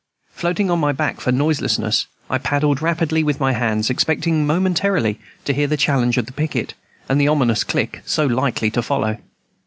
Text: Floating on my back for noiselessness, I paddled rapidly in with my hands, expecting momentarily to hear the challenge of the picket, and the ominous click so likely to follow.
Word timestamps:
Floating 0.31 0.71
on 0.71 0.79
my 0.79 0.91
back 0.91 1.21
for 1.21 1.31
noiselessness, 1.31 2.07
I 2.27 2.39
paddled 2.39 2.81
rapidly 2.81 3.19
in 3.19 3.25
with 3.27 3.39
my 3.39 3.51
hands, 3.53 3.91
expecting 3.91 4.47
momentarily 4.47 5.19
to 5.45 5.53
hear 5.53 5.67
the 5.67 5.77
challenge 5.77 6.17
of 6.17 6.25
the 6.25 6.33
picket, 6.33 6.73
and 7.07 7.21
the 7.21 7.27
ominous 7.27 7.63
click 7.63 8.01
so 8.03 8.25
likely 8.25 8.71
to 8.71 8.81
follow. 8.81 9.19